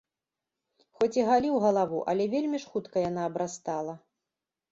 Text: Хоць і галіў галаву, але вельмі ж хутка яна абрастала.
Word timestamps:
Хоць 1.01 1.17
і 1.19 1.25
галіў 1.27 1.59
галаву, 1.65 1.99
але 2.13 2.23
вельмі 2.33 2.57
ж 2.63 2.71
хутка 2.73 2.97
яна 3.09 3.21
абрастала. 3.31 3.93